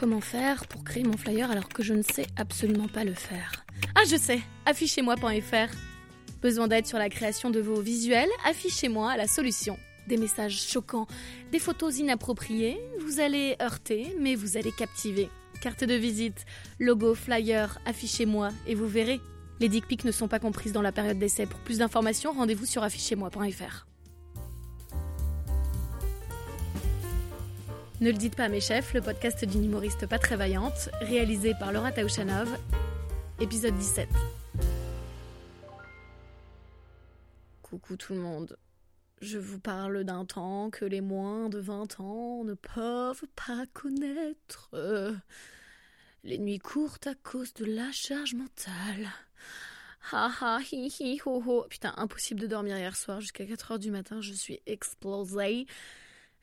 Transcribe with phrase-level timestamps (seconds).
[0.00, 3.66] Comment faire pour créer mon flyer alors que je ne sais absolument pas le faire
[3.94, 5.74] Ah, je sais Affichez-moi.fr
[6.40, 8.30] Besoin d'aide sur la création de vos visuels?
[8.48, 9.76] Affichez-moi la solution.
[10.08, 11.06] Des messages choquants,
[11.52, 15.28] des photos inappropriées, vous allez heurter, mais vous allez captiver.
[15.60, 16.46] Carte de visite,
[16.78, 19.20] logo, flyer, affichez-moi et vous verrez.
[19.60, 21.44] Les dick pics ne sont pas comprises dans la période d'essai.
[21.44, 23.89] Pour plus d'informations, rendez-vous sur affichez-moi.fr.
[28.00, 31.52] Ne le dites pas à mes chefs, le podcast d'une humoriste pas très vaillante, réalisé
[31.52, 32.48] par Laura Taouchanov,
[33.40, 34.08] épisode 17.
[37.60, 38.56] Coucou tout le monde.
[39.20, 44.70] Je vous parle d'un temps que les moins de 20 ans ne peuvent pas connaître.
[46.24, 49.10] Les nuits courtes à cause de la charge mentale.
[50.10, 51.66] Ha ha hi hi ho ho.
[51.68, 55.66] Putain, impossible de dormir hier soir jusqu'à 4 heures du matin, je suis explosée.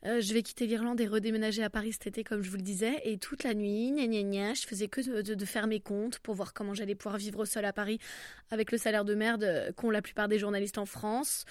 [0.06, 2.62] Euh, je vais quitter l'Irlande et redéménager à Paris cet été, comme je vous le
[2.62, 3.02] disais.
[3.04, 6.36] Et toute la nuit, gna gna gna, je faisais que de, faire mes comptes pour
[6.36, 8.00] voir comment j'allais pouvoir vivre seule à Paris
[8.52, 11.46] avec le salaire de merde qu'ont la plupart des journalistes en France.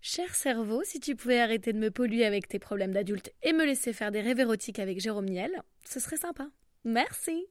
[0.00, 3.64] Cher cerveau, si tu pouvais arrêter de me polluer avec tes problèmes d'adulte et me
[3.64, 6.48] laisser faire des rêves érotiques avec Jérôme Niel, ce serait sympa.
[6.84, 7.46] Merci.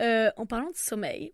[0.00, 1.32] Euh, en parlant de sommeil,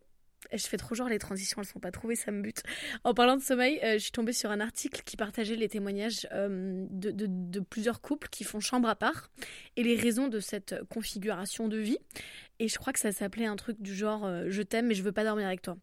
[0.57, 2.63] je fais trop genre les transitions, elles sont pas trouvées, ça me bute.
[3.05, 6.27] En parlant de sommeil, euh, je suis tombée sur un article qui partageait les témoignages
[6.33, 9.31] euh, de, plusieurs couples qui font chambre à part
[9.77, 11.99] et les raisons de cette configuration de vie.
[12.59, 15.03] Et je crois que ça s'appelait un truc du genre euh, je t'aime mais je
[15.03, 15.77] veux pas dormir avec toi.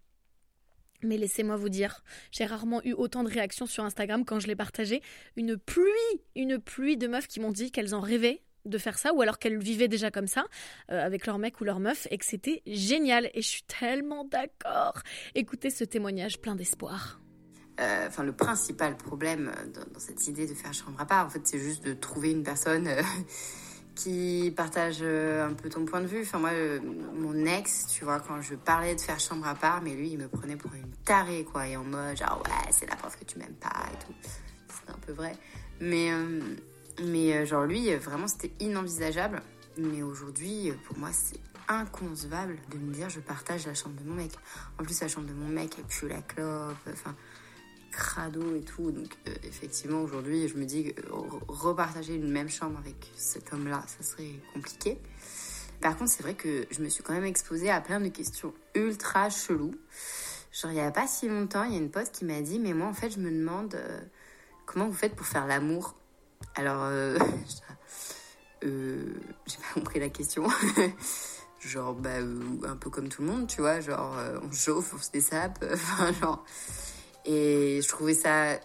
[1.03, 4.55] Mais laissez-moi vous dire, j'ai rarement eu autant de réactions sur Instagram quand je l'ai
[4.55, 5.01] partagé.
[5.35, 9.13] Une pluie, une pluie de meufs qui m'ont dit qu'elles en rêvaient de faire ça
[9.13, 10.45] ou alors qu'elles vivaient déjà comme ça
[10.91, 14.25] euh, avec leur mec ou leur meuf et que c'était génial et je suis tellement
[14.25, 15.01] d'accord.
[15.35, 17.19] Écoutez ce témoignage plein d'espoir.
[17.79, 21.29] Euh, Enfin, le principal problème dans, dans, cette idée de faire chambre à part, en
[21.29, 23.01] fait, c'est juste de trouver une personne euh,
[23.95, 26.21] qui partage euh, un peu ton point de vue.
[26.21, 26.79] Enfin, moi, euh,
[27.13, 30.17] mon ex, tu vois, quand je parlais de faire chambre à part, mais lui, il
[30.17, 33.25] me prenait pour une tarée, quoi, et en mode genre ouais, c'est la preuve que
[33.25, 34.13] tu m'aimes pas et tout.
[34.69, 35.33] C'était un peu vrai,
[35.79, 36.39] mais euh,
[37.03, 39.41] mais genre lui, vraiment, c'était inenvisageable.
[39.77, 44.15] Mais aujourd'hui, pour moi, c'est inconcevable de me dire je partage la chambre de mon
[44.15, 44.31] mec.
[44.79, 47.15] En plus, la chambre de mon mec, elle pue la clope, enfin,
[47.91, 48.91] crado et tout.
[48.91, 51.01] Donc, euh, effectivement, aujourd'hui, je me dis que
[51.47, 54.97] repartager une même chambre avec cet homme-là, ça serait compliqué.
[55.79, 58.53] Par contre, c'est vrai que je me suis quand même exposée à plein de questions
[58.75, 59.75] ultra cheloues.
[60.51, 62.59] Genre, il n'y a pas si longtemps, il y a une pote qui m'a dit
[62.59, 64.01] Mais moi, en fait, je me demande euh,
[64.65, 65.95] comment vous faites pour faire l'amour
[66.55, 67.17] alors, euh,
[68.63, 69.13] euh,
[69.45, 70.47] j'ai pas compris la question.
[71.59, 73.79] genre, bah, euh, un peu comme tout le monde, tu vois.
[73.79, 75.63] Genre, on chauffe, on se dessape.
[75.73, 76.43] Enfin, genre.
[77.25, 78.59] Et je trouvais ça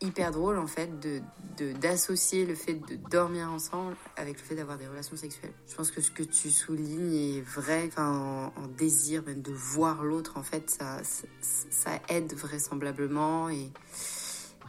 [0.00, 1.20] hyper drôle, en fait, de,
[1.56, 5.52] de, d'associer le fait de dormir ensemble avec le fait d'avoir des relations sexuelles.
[5.68, 7.88] Je pense que ce que tu soulignes est vrai.
[7.88, 11.02] Enfin, en, désir, même de voir l'autre, en fait, ça,
[11.42, 13.48] ça aide vraisemblablement.
[13.48, 13.72] Et.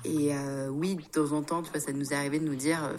[0.05, 2.55] Et euh, oui, de temps en temps, tu vois, ça nous est arrivé de nous
[2.55, 2.83] dire.
[2.83, 2.97] Euh,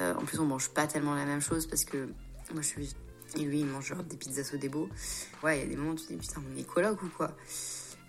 [0.00, 2.08] euh, en plus, on mange pas tellement la même chose parce que
[2.52, 2.94] moi, je suis.
[3.36, 4.88] Et lui, il mange des pizzas Sodebo.
[5.42, 7.08] Ouais, il y a des moments où tu te dis, putain, on est coloc ou
[7.14, 7.36] quoi?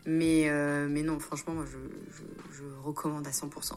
[0.06, 0.50] Mais,
[0.88, 1.78] mais non, franchement, moi, je,
[2.56, 3.74] je recommande à 100%.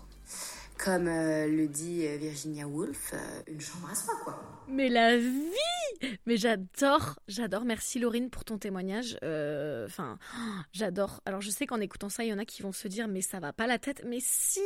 [0.79, 3.15] Comme euh, le dit Virginia Woolf,
[3.47, 4.63] une chambre à soi, quoi.
[4.69, 7.65] Mais la vie Mais j'adore, j'adore.
[7.65, 9.15] Merci Laurine pour ton témoignage.
[9.17, 11.21] Enfin, euh, j'adore.
[11.27, 13.21] Alors je sais qu'en écoutant ça, il y en a qui vont se dire mais
[13.21, 14.03] ça va pas la tête.
[14.07, 14.61] Mais si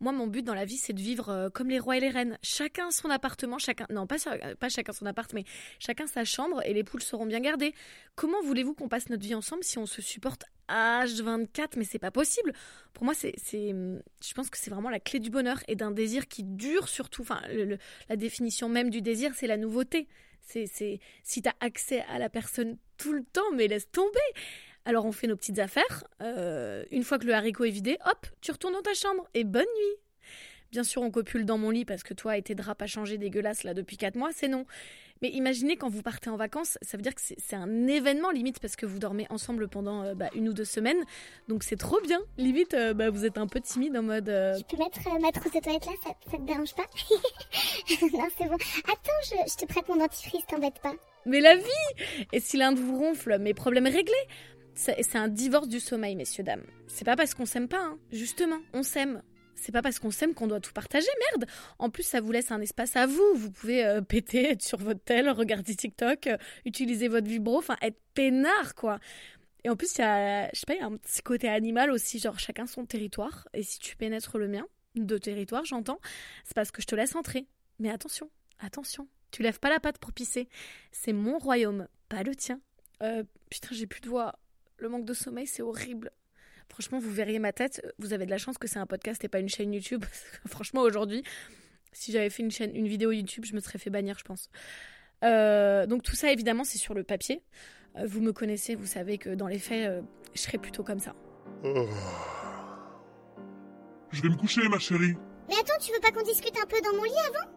[0.00, 2.10] Moi, mon but dans la vie, c'est de vivre euh, comme les rois et les
[2.10, 2.38] reines.
[2.42, 3.86] Chacun son appartement, chacun...
[3.90, 4.16] Non, pas,
[4.58, 5.44] pas chacun son appart, mais
[5.78, 7.74] chacun sa chambre et les poules seront bien gardées.
[8.14, 12.10] Comment voulez-vous qu'on passe notre vie ensemble si on se supporte H24 Mais c'est pas
[12.10, 12.52] possible.
[12.92, 13.34] Pour moi, c'est...
[13.52, 17.22] Je pense que c'est vraiment la clé du bonheur et d'un désir qui dure surtout.
[17.22, 17.40] Enfin,
[18.08, 20.08] la définition même du désir, c'est la nouveauté.
[20.40, 24.08] C'est, si tu as accès à la personne tout le temps, mais laisse tomber.
[24.84, 26.04] Alors on fait nos petites affaires.
[26.20, 29.44] Euh, une fois que le haricot est vidé, hop, tu retournes dans ta chambre et
[29.44, 30.03] bonne nuit.
[30.74, 33.16] Bien sûr, on copule dans mon lit parce que toi et tes draps à changer
[33.16, 34.66] dégueulasses là depuis 4 mois, c'est non.
[35.22, 38.58] Mais imaginez quand vous partez en vacances, ça veut dire que c'est un événement limite
[38.58, 40.98] parce que vous dormez ensemble pendant euh, bah, une ou deux semaines.
[41.46, 42.18] Donc c'est trop bien.
[42.38, 44.28] Limite, euh, bah, vous êtes un peu timide en mode.
[44.28, 44.58] Euh...
[44.58, 46.86] Je peux mettre euh, ma trousse de toilette là, ça, ça te dérange pas?
[48.12, 48.54] Non, c'est bon.
[48.54, 50.94] Attends, je, je, te prête mon dentifrice, t'embête pas.
[51.24, 54.26] Mais la vie Et si l'un de vous ronfle, mes problèmes réglés
[54.74, 56.64] c'est un divorce du sommeil, messieurs, dames.
[56.88, 57.96] C'est pas parce qu'on s'aime pas, hein.
[58.10, 59.22] justement, on s'aime.
[59.64, 61.48] C'est pas parce qu'on s'aime qu'on doit tout partager, merde.
[61.78, 63.34] En plus, ça vous laisse un espace à vous.
[63.34, 67.78] Vous pouvez euh, péter, être sur votre tel, regarder TikTok, euh, utiliser votre vibro, enfin
[67.80, 68.98] être peinard, quoi.
[69.64, 71.48] Et en plus, il y a, je sais pas, il y a un petit côté
[71.48, 73.48] animal aussi, genre chacun son territoire.
[73.54, 74.66] Et si tu pénètres le mien,
[74.96, 75.98] de territoire, j'entends,
[76.44, 77.46] c'est parce que je te laisse entrer.
[77.78, 80.46] Mais attention, attention, Tu lèves pas la patte pour pisser.
[80.92, 82.60] C'est mon royaume, pas le tien.
[83.02, 84.38] Euh, putain, j'ai plus de voix.
[84.76, 86.12] Le manque de sommeil, c'est horrible.
[86.68, 87.84] Franchement, vous verriez ma tête.
[87.98, 90.04] Vous avez de la chance que c'est un podcast et pas une chaîne YouTube.
[90.46, 91.22] Franchement, aujourd'hui,
[91.92, 94.50] si j'avais fait une chaîne, une vidéo YouTube, je me serais fait bannir, je pense.
[95.22, 97.42] Euh, donc tout ça, évidemment, c'est sur le papier.
[97.96, 100.02] Euh, vous me connaissez, vous savez que dans les faits, euh,
[100.34, 101.14] je serais plutôt comme ça.
[101.64, 101.88] Oh.
[104.10, 105.14] Je vais me coucher, ma chérie.
[105.48, 107.50] Mais attends, tu veux pas qu'on discute un peu dans mon lit avant?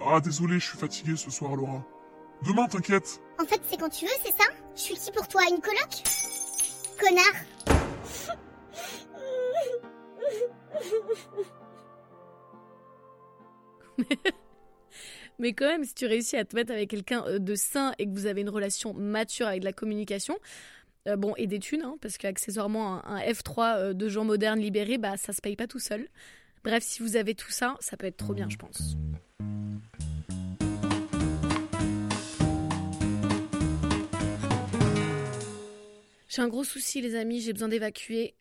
[0.00, 1.84] Ah, désolé, je suis fatigué ce soir, Laura.
[2.46, 3.20] Demain, t'inquiète.
[3.40, 4.48] En fait, c'est quand tu veux, c'est ça?
[4.76, 5.42] Je suis qui pour toi?
[5.50, 6.02] Une coloc?
[15.38, 18.06] Mais quand même, si tu réussis à te mettre avec quelqu'un euh, de sain et
[18.06, 20.36] que vous avez une relation mature avec de la communication,
[21.06, 24.58] euh, bon, et des thunes, hein, parce qu'accessoirement, un, un F3 euh, de gens modernes
[24.58, 26.08] libérés, bah, ça se paye pas tout seul.
[26.64, 28.96] Bref, si vous avez tout ça, ça peut être trop bien, je pense.
[36.38, 38.36] J'ai un gros souci, les amis, j'ai besoin d'évacuer.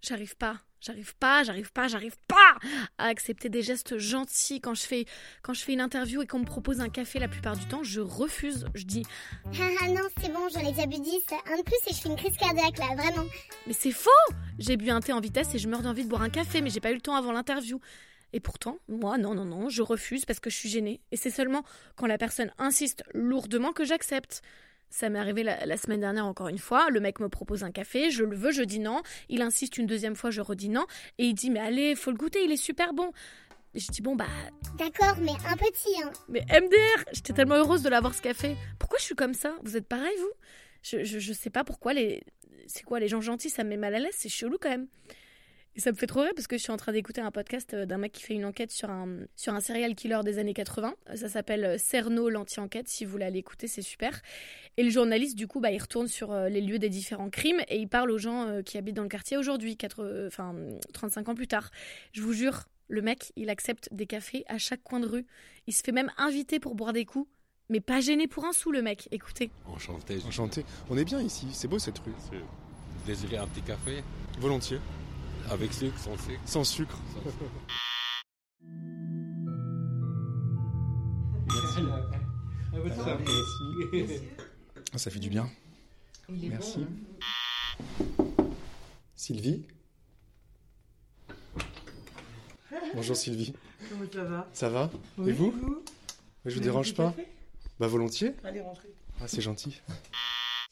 [0.00, 2.56] J'arrive pas, j'arrive pas, j'arrive pas, j'arrive pas
[2.96, 5.04] à accepter des gestes gentils quand je fais
[5.42, 7.82] quand je fais une interview et qu'on me propose un café la plupart du temps,
[7.82, 8.64] je refuse.
[8.72, 9.02] Je dis
[9.44, 9.48] Ah
[9.82, 11.22] ah, non, c'est bon, j'en ai déjà bu 10.
[11.52, 13.28] Un de plus et je fais une crise cardiaque là, vraiment.
[13.66, 14.08] Mais c'est faux
[14.58, 16.70] J'ai bu un thé en vitesse et je meurs d'envie de boire un café, mais
[16.70, 17.78] j'ai pas eu le temps avant l'interview.
[18.32, 21.02] Et pourtant, moi, non, non, non, je refuse parce que je suis gênée.
[21.10, 21.62] Et c'est seulement
[21.94, 24.40] quand la personne insiste lourdement que j'accepte.
[24.92, 26.90] Ça m'est arrivé la, la semaine dernière encore une fois.
[26.90, 29.00] Le mec me propose un café, je le veux, je dis non.
[29.30, 30.84] Il insiste une deuxième fois, je redis non.
[31.16, 33.10] Et il dit, mais allez, faut le goûter, il est super bon.
[33.74, 34.26] Et je dis, bon, bah,
[34.76, 36.12] D'accord, mais un petit, hein.
[36.28, 38.54] mais MDR, j'étais tellement heureuse de l'avoir ce café.
[38.78, 39.54] Pourquoi je suis comme ça?
[39.62, 40.32] Vous êtes pareil, vous?
[40.82, 42.22] Je, je, je sais pas pourquoi les.
[42.66, 44.88] C'est quoi, les gens gentils, ça me met mal à l'aise, c'est chelou quand même.
[45.74, 47.72] Et ça me fait trop rire parce que je suis en train d'écouter un podcast
[47.72, 50.52] euh, d'un mec qui fait une enquête sur un, sur un serial killer des années
[50.52, 50.94] 80.
[51.14, 52.88] Ça s'appelle euh, Cerno, l'anti-enquête.
[52.88, 54.20] Si vous voulez aller écouter, c'est super.
[54.76, 57.60] Et le journaliste, du coup, bah, il retourne sur euh, les lieux des différents crimes
[57.68, 60.54] et il parle aux gens euh, qui habitent dans le quartier aujourd'hui, quatre- euh, enfin,
[60.92, 61.70] 35 ans plus tard.
[62.12, 65.26] Je vous jure, le mec, il accepte des cafés à chaque coin de rue.
[65.66, 67.28] Il se fait même inviter pour boire des coups.
[67.70, 69.08] Mais pas gêné pour un sou, le mec.
[69.12, 69.50] Écoutez.
[69.66, 70.18] Enchanté.
[70.26, 70.66] Enchanté.
[70.90, 72.12] On est bien ici, c'est beau cette rue.
[72.30, 74.02] Vous désirez un petit café?
[74.38, 74.78] Volontiers.
[75.50, 76.98] Avec sucre, sans sucre Sans sucre.
[84.92, 85.48] Ah, ça fait du bien.
[86.28, 86.86] Merci.
[89.14, 89.64] Sylvie
[92.94, 93.54] Bonjour Sylvie.
[93.88, 94.48] Comment ça va?
[94.52, 94.90] Ça va?
[95.18, 95.82] Oui, Et vous?
[96.44, 97.14] Je vous dérange pas
[97.78, 98.34] Bah volontiers.
[98.44, 98.88] Allez, rentrez.
[99.20, 99.80] Ah, c'est gentil.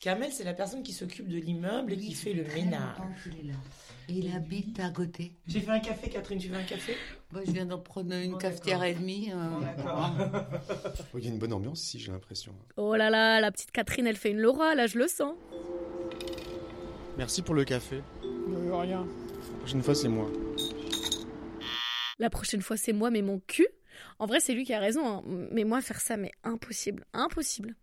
[0.00, 2.96] Kamel, c'est la personne qui s'occupe de l'immeuble et qui fait le ménage.
[4.08, 5.32] Il habite à côté.
[5.46, 6.96] J'ai fait un café, Catherine, tu veux un café?
[7.32, 9.30] Moi, je viens d'en prendre une Oh, cafetière et demie.
[9.32, 10.10] euh, D'accord.
[11.14, 12.54] Oh, Il y a une bonne ambiance ici, j'ai l'impression.
[12.76, 15.34] Oh là là, la petite Catherine, elle fait une Laura, là, je le sens.
[17.18, 18.00] Merci pour le café.
[18.72, 19.06] rien.
[19.52, 20.30] La prochaine fois, c'est moi.
[22.18, 23.68] La prochaine fois, c'est moi, mais mon cul.
[24.18, 25.06] En vrai, c'est lui qui a raison.
[25.06, 25.22] hein.
[25.52, 27.04] Mais moi, faire ça, mais impossible.
[27.12, 27.76] Impossible.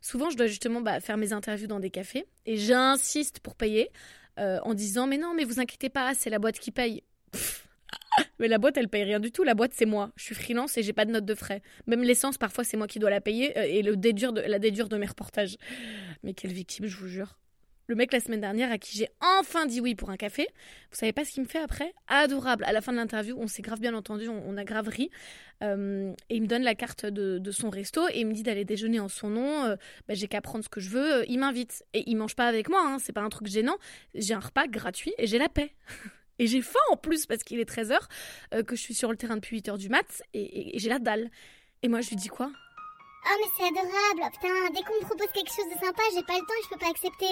[0.00, 3.90] Souvent, je dois justement bah, faire mes interviews dans des cafés et j'insiste pour payer
[4.38, 7.02] euh, en disant Mais non, mais vous inquiétez pas, c'est la boîte qui paye.
[8.38, 9.44] Mais la boîte, elle paye rien du tout.
[9.44, 10.10] La boîte, c'est moi.
[10.16, 11.62] Je suis freelance et j'ai pas de note de frais.
[11.86, 13.94] Même l'essence, parfois, c'est moi qui dois la payer euh, et la
[14.58, 15.56] déduire de mes reportages.
[16.22, 17.38] Mais quelle victime, je vous jure.
[17.90, 20.46] Le mec la semaine dernière à qui j'ai enfin dit oui pour un café,
[20.92, 21.92] vous savez pas ce qu'il me fait après?
[22.06, 22.62] Adorable.
[22.62, 25.10] À la fin de l'interview, on s'est grave bien entendu, on, a grave ri.
[25.64, 28.64] Euh, et il me donne la carte de, son resto et il me dit d'aller
[28.64, 29.64] déjeuner en son nom.
[29.64, 29.74] Euh,
[30.06, 31.14] bah, j'ai qu'à prendre ce que je veux.
[31.14, 31.84] Euh, il m'invite.
[31.92, 33.76] Et il mange pas avec moi, hein, c'est pas un truc gênant.
[34.14, 35.74] J'ai un repas gratuit et j'ai la paix.
[36.38, 37.98] Et j'ai faim en plus parce qu'il est 13h,
[38.64, 41.28] que je suis sur le terrain depuis 8h du mat et j'ai la dalle.
[41.82, 42.50] Et moi je lui dis quoi?
[43.26, 44.32] Oh, mais c'est adorable.
[44.32, 46.68] Putain, dès qu'on me propose quelque chose de sympa, j'ai pas le temps et je
[46.70, 47.30] peux pas accepter.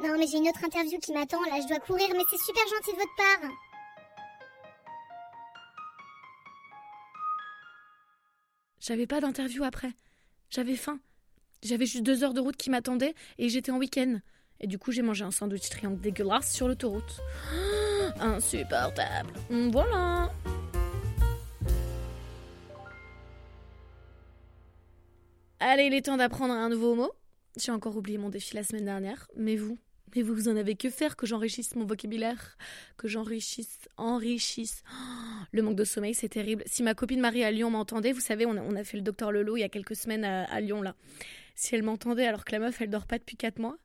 [0.00, 1.40] Non, mais j'ai une autre interview qui m'attend.
[1.42, 3.50] Là, je dois courir, mais c'est super gentil de votre part.
[8.80, 9.92] J'avais pas d'interview après.
[10.50, 10.98] J'avais faim.
[11.62, 14.18] J'avais juste deux heures de route qui m'attendaient et j'étais en week-end.
[14.60, 17.20] Et du coup, j'ai mangé un sandwich triangle dégueulasse sur l'autoroute.
[18.20, 19.32] Insupportable.
[19.70, 20.32] Voilà.
[25.64, 27.12] Allez, il est temps d'apprendre un nouveau mot.
[27.56, 29.78] J'ai encore oublié mon défi la semaine dernière, mais vous,
[30.16, 32.56] mais vous, vous en avez que faire que j'enrichisse mon vocabulaire,
[32.96, 34.82] que j'enrichisse, enrichisse.
[34.90, 36.64] Oh, le manque de sommeil, c'est terrible.
[36.66, 39.04] Si ma copine Marie à Lyon m'entendait, vous savez, on a, on a fait le
[39.04, 40.96] docteur Lelo il y a quelques semaines à, à Lyon là.
[41.54, 43.78] Si elle m'entendait alors que la meuf, elle dort pas depuis quatre mois,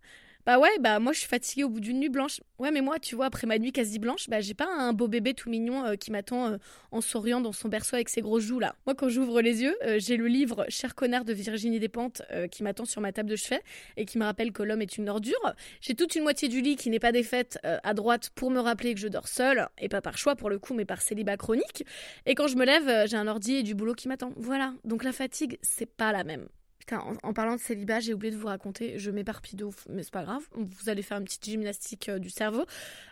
[0.47, 2.39] Bah ouais, bah moi je suis fatiguée au bout d'une nuit blanche.
[2.57, 5.09] Ouais, mais moi, tu vois, après ma nuit quasi blanche, bah j'ai pas un beau
[5.09, 6.57] bébé tout mignon euh, qui m'attend euh,
[6.91, 8.73] en souriant dans son berceau avec ses gros joues là.
[8.85, 12.63] Moi, quand j'ouvre les yeux, euh, j'ai le livre Cher connard de Virginie Despentes qui
[12.63, 13.61] m'attend sur ma table de chevet
[13.97, 15.53] et qui me rappelle que l'homme est une ordure.
[15.81, 18.93] J'ai toute une moitié du lit qui n'est pas défaite à droite pour me rappeler
[18.93, 21.83] que je dors seule et pas par choix pour le coup, mais par célibat chronique.
[22.25, 24.31] Et quand je me lève, j'ai un ordi et du boulot qui m'attend.
[24.37, 24.73] Voilà.
[24.85, 26.47] Donc la fatigue, c'est pas la même.
[26.93, 30.13] En, parlant de célibat, j'ai oublié de vous raconter, je m'éparpille de ouf, mais c'est
[30.13, 30.47] pas grave.
[30.53, 32.65] Vous allez faire une petite gymnastique euh, du cerveau.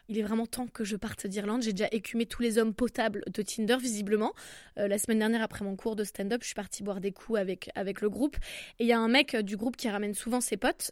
[0.07, 1.61] Il est vraiment temps que je parte d'Irlande.
[1.61, 4.33] J'ai déjà écumé tous les hommes potables de Tinder, visiblement.
[4.77, 7.37] Euh, la semaine dernière, après mon cours de stand-up, je suis partie boire des coups
[7.37, 8.37] avec, avec le groupe.
[8.79, 10.91] Et il y a un mec euh, du groupe qui ramène souvent ses potes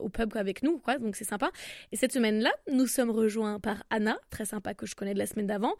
[0.00, 1.50] au pub avec nous, quoi, donc c'est sympa.
[1.92, 5.26] Et cette semaine-là, nous sommes rejoints par Anna, très sympa que je connais de la
[5.26, 5.74] semaine d'avant.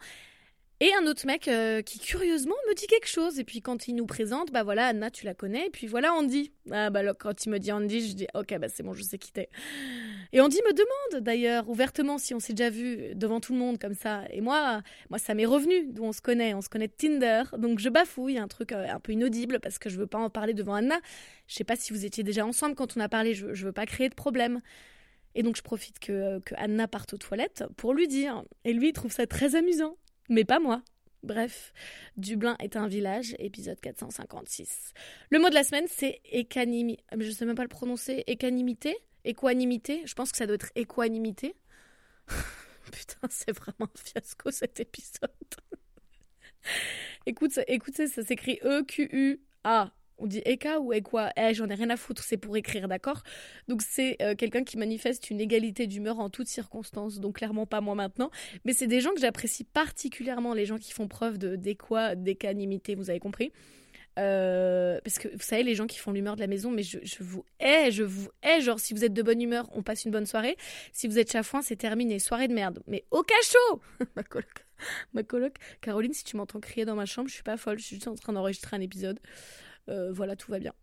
[0.79, 3.39] Et un autre mec euh, qui curieusement me dit quelque chose.
[3.39, 5.65] Et puis quand il nous présente, bah voilà, Anna, tu la connais.
[5.65, 6.51] Et puis voilà, Andy.
[6.71, 9.01] Ah bah alors, quand il me dit Andy, je dis ok, bah c'est bon, je
[9.01, 9.49] sais qui t'es.
[10.33, 13.79] Et Andy me demande d'ailleurs ouvertement si on s'est déjà vu devant tout le monde
[13.79, 14.25] comme ça.
[14.29, 16.53] Et moi, moi ça m'est revenu d'où on se connaît.
[16.53, 17.43] On se connaît de Tinder.
[17.57, 20.29] Donc je bafouille, un truc euh, un peu inaudible parce que je veux pas en
[20.29, 20.99] parler devant Anna.
[21.47, 23.33] Je sais pas si vous étiez déjà ensemble quand on a parlé.
[23.33, 24.61] Je, je veux pas créer de problème.
[25.33, 28.43] Et donc je profite que, que Anna parte aux toilettes pour lui dire.
[28.63, 29.95] Et lui, il trouve ça très amusant.
[30.29, 30.81] Mais pas moi.
[31.23, 31.73] Bref,
[32.15, 34.93] Dublin est un village, épisode 456.
[35.29, 36.97] Le mot de la semaine, c'est écanimi...
[37.17, 38.23] Je sais même pas le prononcer.
[38.27, 40.03] Écanimité Équanimité?
[40.05, 41.55] Je pense que ça doit être équanimité.
[42.91, 45.31] Putain, c'est vraiment un fiasco cet épisode.
[47.25, 49.91] Écoute, écoutez, ça s'écrit E-Q-U-A.
[50.19, 51.31] On dit Eka ou Ekwa?
[51.37, 53.23] Eh, j'en ai rien à foutre, c'est pour écrire, d'accord?
[53.67, 57.81] Donc c'est euh, quelqu'un qui manifeste une égalité d'humeur en toutes circonstances, donc clairement pas
[57.81, 58.31] moi maintenant.
[58.65, 62.95] Mais c'est des gens que j'apprécie particulièrement, les gens qui font preuve de d'équoi, d'écanimité,
[62.95, 63.51] vous avez compris?
[64.17, 66.97] Euh, parce que vous savez, les gens qui font l'humeur de la maison, mais je,
[67.03, 68.61] je vous hais, je vous hais.
[68.61, 70.57] Genre, si vous êtes de bonne humeur, on passe une bonne soirée.
[70.91, 72.19] Si vous êtes chafouin, c'est terminé.
[72.19, 72.81] Soirée de merde.
[72.87, 73.81] Mais au cachot
[74.15, 74.65] Ma coloc.
[75.13, 75.53] Ma coloc.
[75.81, 77.77] Caroline, si tu m'entends crier dans ma chambre, je suis pas folle.
[77.79, 79.19] Je suis juste en train d'enregistrer un épisode.
[79.89, 80.73] Euh, voilà, tout va bien.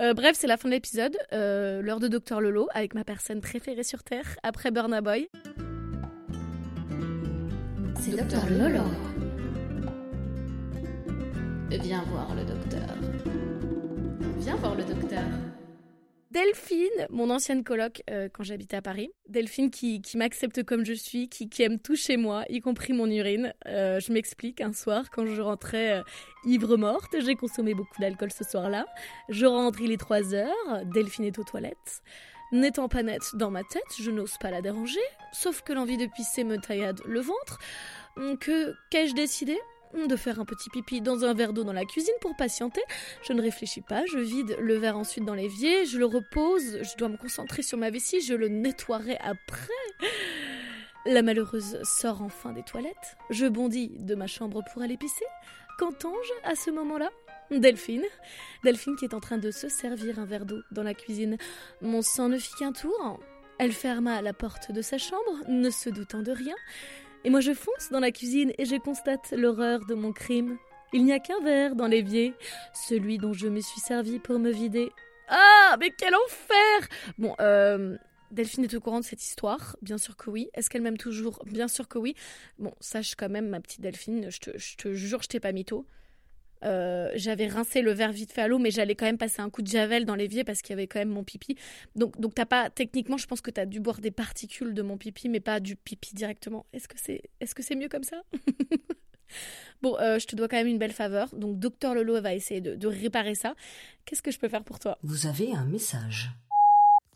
[0.00, 1.16] Euh, bref, c'est la fin de l'épisode.
[1.32, 5.28] Euh, L'heure de Docteur Lolo avec ma personne préférée sur Terre, après Burna Boy.
[8.00, 8.82] C'est Docteur Lolo.
[11.70, 12.96] Viens voir le docteur.
[14.38, 15.24] Viens voir le docteur.
[16.30, 19.10] Delphine, mon ancienne coloc euh, quand j'habitais à Paris.
[19.30, 23.06] Delphine qui, m'accepte comme je suis, qui, qui aime tout chez moi, y compris mon
[23.06, 23.54] urine.
[23.66, 26.02] Euh, je m'explique, un soir, quand je rentrais euh,
[26.44, 28.84] ivre morte, j'ai consommé beaucoup d'alcool ce soir-là.
[29.30, 32.02] Je rentre, il est 3 heures, Delphine est aux toilettes.
[32.52, 35.00] N'étant pas nette dans ma tête, je n'ose pas la déranger,
[35.32, 37.58] sauf que l'envie de pisser me taillade le ventre.
[38.40, 39.58] Que qu'ai-je décidé?
[39.94, 42.82] De faire un petit pipi dans un verre d'eau dans la cuisine pour patienter.
[43.22, 46.96] Je ne réfléchis pas, je vide le verre ensuite dans l'évier, je le repose, je
[46.96, 49.72] dois me concentrer sur ma vessie, je le nettoierai après.
[51.06, 53.16] La malheureuse sort enfin des toilettes.
[53.30, 55.24] Je bondis de ma chambre pour aller pisser.
[55.78, 57.10] Qu'entends-je à ce moment-là?
[57.50, 58.04] Delphine.
[58.62, 61.38] Delphine qui est en train de se servir un verre d'eau dans la cuisine.
[61.80, 63.20] Mon sang ne fit qu'un tour.
[63.58, 66.54] Elle ferma la porte de sa chambre, ne se doutant de rien.
[67.24, 70.58] Et moi je fonce dans la cuisine et je constate l'horreur de mon crime.
[70.92, 72.34] Il n'y a qu'un verre dans l'évier,
[72.72, 74.90] celui dont je me suis servi pour me vider.
[75.28, 77.98] Ah, mais quel enfer Bon, euh,
[78.30, 80.48] Delphine est au courant de cette histoire Bien sûr que oui.
[80.54, 81.42] Est-ce qu'elle m'aime toujours?
[81.44, 82.14] Bien sûr que oui.
[82.58, 85.52] Bon, sache quand même, ma petite Delphine, je te, je te jure, je t'ai pas
[85.52, 85.86] mytho.
[86.64, 89.50] Euh, j'avais rincé le verre vite fait à l'eau, mais j'allais quand même passer un
[89.50, 91.56] coup de javel dans l'évier parce qu'il y avait quand même mon pipi.
[91.94, 94.96] Donc, donc t'as pas, techniquement, je pense que t'as dû boire des particules de mon
[94.96, 96.66] pipi, mais pas du pipi directement.
[96.72, 98.22] Est-ce que c'est, est-ce que c'est mieux comme ça?
[99.82, 101.28] Bon, euh, je te dois quand même une belle faveur.
[101.34, 103.54] Donc, Docteur Lolo va essayer de, de réparer ça.
[104.06, 104.98] Qu'est-ce que je peux faire pour toi?
[105.02, 106.30] Vous avez un message.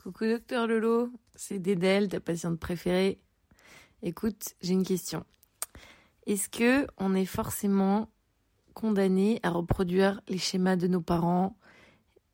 [0.02, 3.20] Coucou docteur Lolo, c'est Dédel, ta patiente préférée.
[4.02, 5.24] Écoute, j'ai une question.
[6.26, 8.10] Est-ce que on est forcément
[8.72, 11.56] condamné à reproduire les schémas de nos parents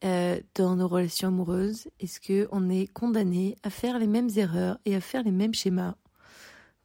[0.04, 4.78] euh, dans nos relations amoureuses Est-ce que on est condamné à faire les mêmes erreurs
[4.84, 5.96] et à faire les mêmes schémas?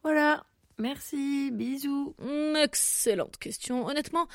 [0.03, 0.43] Voilà.
[0.79, 2.15] Merci, bisous.
[2.19, 3.85] Hum, Excellente question.
[3.85, 4.27] Honnêtement,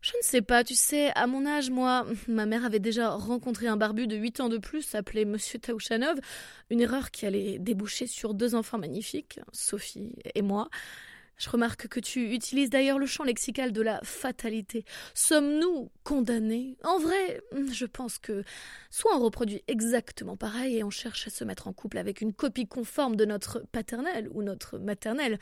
[0.00, 0.64] je ne sais pas.
[0.64, 4.40] Tu sais, à mon âge, moi, ma mère avait déjà rencontré un barbu de 8
[4.40, 6.18] ans de plus, appelé Monsieur Taouchanov.
[6.70, 10.68] Une erreur qui allait déboucher sur deux enfants magnifiques, Sophie et moi.
[11.40, 14.84] Je remarque que tu utilises d'ailleurs le champ lexical de la fatalité.
[15.14, 16.76] Sommes-nous condamnés?
[16.84, 17.40] En vrai,
[17.72, 18.44] je pense que
[18.90, 22.34] soit on reproduit exactement pareil et on cherche à se mettre en couple avec une
[22.34, 25.38] copie conforme de notre paternel ou notre maternel.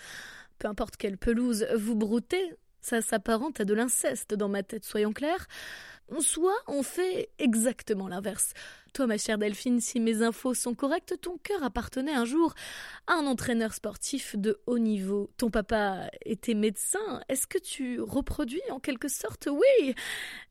[0.60, 5.12] Peu importe quelle pelouse vous broutez, ça s'apparente à de l'inceste dans ma tête, soyons
[5.12, 5.48] clairs.
[6.20, 8.54] Soit on fait exactement l'inverse.
[8.94, 12.54] Toi, ma chère Delphine, si mes infos sont correctes, ton cœur appartenait un jour
[13.06, 15.30] à un entraîneur sportif de haut niveau.
[15.36, 17.20] Ton papa était médecin.
[17.28, 19.48] Est-ce que tu reproduis en quelque sorte?
[19.50, 19.94] Oui.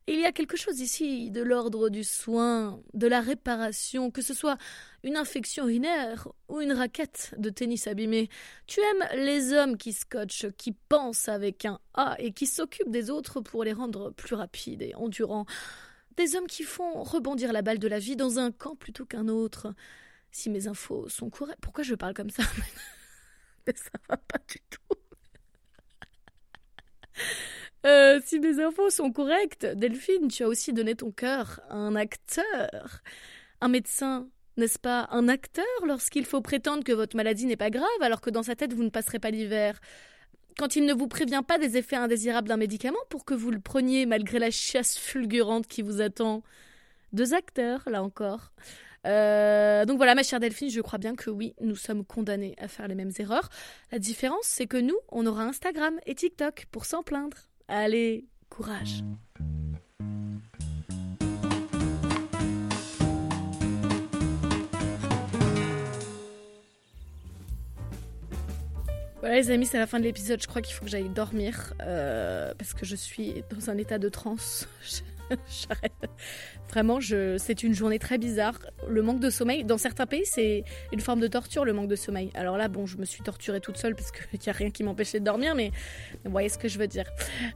[0.06, 4.32] Il y a quelque chose ici de l'ordre du soin, de la réparation, que ce
[4.32, 4.56] soit
[5.02, 8.30] une infection urinaire ou une raquette de tennis abîmée.
[8.66, 13.10] Tu aimes les hommes qui scotchent, qui pensent avec un A et qui s'occupent des
[13.10, 15.44] autres pour les rendre plus rapides et endurants.
[16.16, 19.28] Des hommes qui font rebondir la balle de la vie dans un camp plutôt qu'un
[19.28, 19.74] autre.
[20.30, 21.60] Si mes infos sont correctes.
[21.60, 22.42] Pourquoi je parle comme ça?
[23.66, 24.96] Mais ça va pas du tout.
[27.86, 31.94] Euh, si mes infos sont correctes, Delphine, tu as aussi donné ton cœur à un
[31.94, 33.02] acteur.
[33.60, 35.06] Un médecin, n'est-ce pas?
[35.12, 38.56] Un acteur lorsqu'il faut prétendre que votre maladie n'est pas grave alors que dans sa
[38.56, 39.80] tête vous ne passerez pas l'hiver
[40.58, 43.60] quand il ne vous prévient pas des effets indésirables d'un médicament pour que vous le
[43.60, 46.42] preniez malgré la chasse fulgurante qui vous attend.
[47.12, 48.52] Deux acteurs, là encore.
[49.06, 52.68] Euh, donc voilà, ma chère Delphine, je crois bien que oui, nous sommes condamnés à
[52.68, 53.48] faire les mêmes erreurs.
[53.92, 57.38] La différence, c'est que nous, on aura Instagram et TikTok pour s'en plaindre.
[57.68, 59.04] Allez, courage.
[69.20, 70.40] Voilà les amis, c'est la fin de l'épisode.
[70.40, 73.98] Je crois qu'il faut que j'aille dormir euh, parce que je suis dans un état
[73.98, 74.68] de transe.
[75.68, 75.92] J'arrête.
[76.70, 78.58] Vraiment, c'est une journée très bizarre.
[78.88, 81.96] Le manque de sommeil, dans certains pays, c'est une forme de torture, le manque de
[81.96, 82.30] sommeil.
[82.34, 84.82] Alors là, bon, je me suis torturée toute seule parce qu'il n'y a rien qui
[84.82, 85.72] m'empêchait de dormir, mais
[86.24, 87.04] vous voyez ce que je veux dire.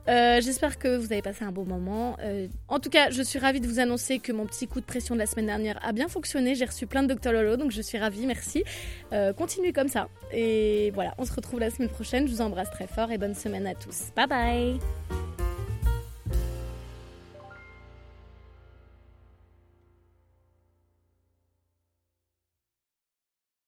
[0.09, 2.17] Euh, J'espère que vous avez passé un bon moment.
[2.21, 4.87] Euh, en tout cas, je suis ravie de vous annoncer que mon petit coup de
[4.87, 6.55] pression de la semaine dernière a bien fonctionné.
[6.55, 8.64] J'ai reçu plein de Dr Lolo, donc je suis ravie, merci.
[9.12, 10.09] Euh, continuez comme ça.
[10.33, 12.26] Et voilà, on se retrouve la semaine prochaine.
[12.26, 14.11] Je vous embrasse très fort et bonne semaine à tous.
[14.17, 15.32] Bye bye